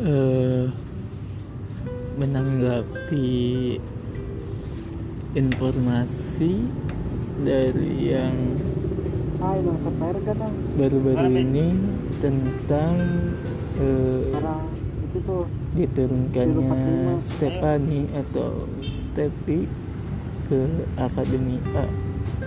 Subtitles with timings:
[0.00, 0.64] uh,
[2.16, 3.76] menanggapi
[5.36, 6.64] informasi
[7.42, 8.36] dari yang
[10.78, 11.66] baru-baru ini
[12.22, 12.94] tentang
[13.76, 14.32] uh,
[15.74, 19.66] diturunkannya Stepani atau Stepi
[20.48, 20.60] ke
[21.00, 21.86] Akademi A.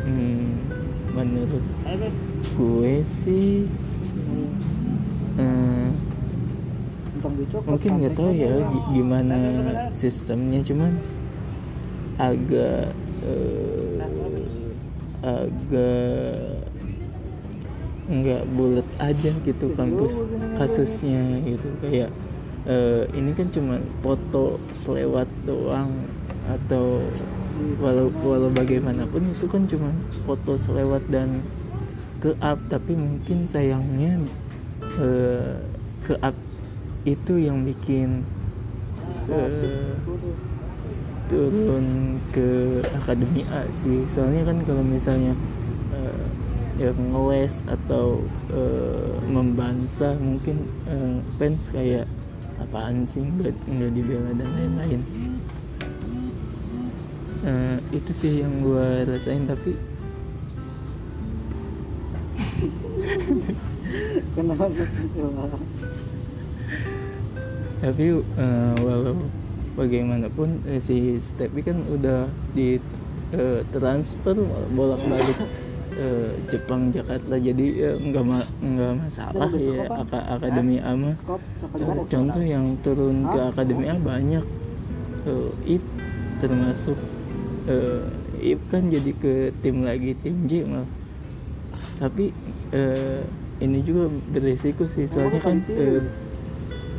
[0.06, 0.62] Hmm,
[1.14, 1.66] menurut
[2.56, 3.66] gue sih
[7.66, 8.54] mungkin nggak tahu ya
[8.94, 9.38] gimana
[9.92, 10.98] sistemnya cuman
[12.16, 12.96] agak
[13.26, 14.00] eh,
[15.26, 16.66] agak
[18.06, 21.68] nggak bulat aja gitu kampus kasusnya gitu.
[21.82, 22.14] Kayak
[22.70, 25.90] eh, ini kan cuma foto selewat doang
[26.46, 27.02] atau
[27.82, 29.90] walau walau bagaimanapun itu kan cuma
[30.30, 31.42] foto selewat dan
[32.22, 34.22] ke up tapi mungkin sayangnya
[35.02, 35.58] eh,
[36.06, 36.38] ke up
[37.06, 38.26] itu yang bikin
[39.30, 39.94] eh,
[41.30, 44.06] turun ke akademi A sih.
[44.10, 45.38] Soalnya kan kalau misalnya
[45.94, 46.26] eh,
[46.82, 52.10] ya ngeles atau eh, membantah mungkin eh, fans kayak
[52.58, 55.02] apaan sih nggak nggak dibela dan lain-lain.
[57.46, 59.78] Eh, itu sih yang gue rasain tapi
[64.34, 64.66] kenapa
[67.78, 69.18] tapi eh, walau
[69.76, 72.80] bagaimanapun eh, si Stepi kan udah di
[73.32, 74.34] eh, transfer
[74.72, 75.38] bolak-balik
[75.94, 77.36] eh, Jepang Jakarta.
[77.36, 77.66] Jadi
[78.02, 79.96] nggak ma- nggak masalah ya apa?
[80.02, 81.16] Aka- Akademi A mah.
[81.72, 83.40] Gimana contoh yang turun ke?
[83.46, 84.46] Akademi A banyak.
[85.26, 85.84] Eh, IP
[86.38, 86.98] termasuk
[87.66, 88.06] eh,
[88.46, 90.90] IP kan jadi ke tim lagi tim J malah.
[91.98, 92.32] Tapi
[92.72, 93.22] eh,
[93.58, 96.00] ini juga beresiko sih soalnya kan eh,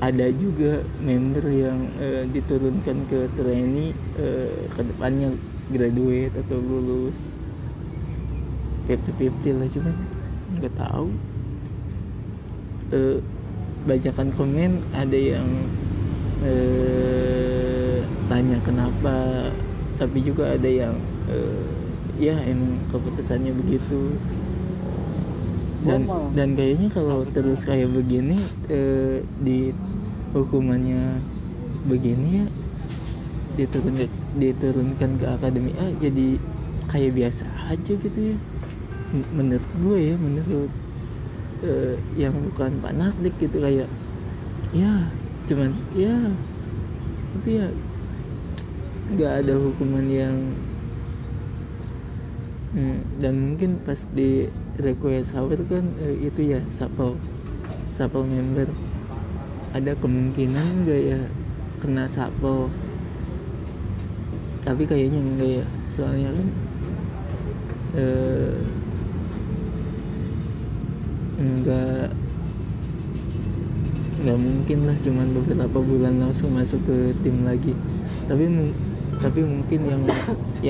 [0.05, 5.33] ada juga member yang eh, diturunkan ke trainee eh, ke depannya
[5.73, 7.41] graduate atau lulus.
[8.87, 9.95] 50-50 lah cuman
[10.61, 11.09] nggak tahu.
[12.93, 13.19] Eh,
[13.87, 15.49] bacakan komen ada yang
[16.43, 19.49] eh, tanya kenapa
[19.97, 20.95] tapi juga ada yang
[21.31, 21.65] eh,
[22.21, 24.17] ya emang keputusannya begitu
[25.87, 26.25] dan Normal.
[26.35, 29.71] dan kayaknya kalau terus kayak begini eh, di
[30.35, 31.23] hukumannya
[31.87, 32.47] begini ya
[33.57, 36.37] diturunkan diturunkan ke akademi A jadi
[36.91, 38.37] kayak biasa aja gitu ya
[39.33, 40.73] menurut gue ya menurut
[41.63, 43.89] eh, yang bukan fanatik gitu kayak
[44.75, 45.09] ya
[45.47, 46.15] cuman ya
[47.39, 47.67] tapi ya
[49.15, 50.37] nggak ada hukuman yang
[52.77, 57.17] Hmm, dan mungkin pas di request hour kan eh, itu ya sapel
[57.97, 58.69] sapel member.
[59.77, 61.21] Ada kemungkinan nggak ya
[61.81, 62.73] kena sapel
[64.67, 66.49] tapi kayaknya enggak ya soalnya kan
[67.95, 68.59] eh,
[71.39, 72.11] enggak
[74.27, 77.79] nggak mungkin lah cuman beberapa bulan langsung masuk ke tim lagi.
[78.27, 78.75] Tapi
[79.23, 80.03] tapi mungkin yang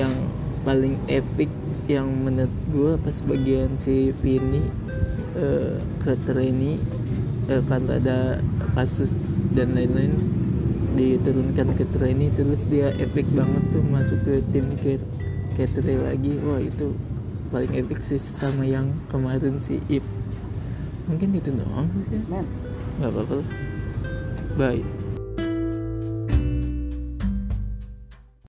[0.05, 0.13] yang
[0.61, 1.49] paling epic
[1.87, 4.63] yang menurut gue pas bagian si Vini
[5.35, 6.79] eh, ke trainee
[7.47, 8.19] eh, karena ada
[8.75, 9.15] kasus
[9.55, 10.13] dan lain-lain
[10.99, 14.99] diturunkan ke trainee terus dia epic banget tuh masuk ke tim ke
[15.57, 16.37] Ketri lagi.
[16.45, 16.93] Wah itu
[17.49, 20.05] paling epic sih sama yang kemarin si Ip.
[21.09, 22.21] Mungkin itu doang sih.
[22.29, 22.45] Men.
[23.01, 23.37] Nggak apa-apa
[24.57, 25.06] bye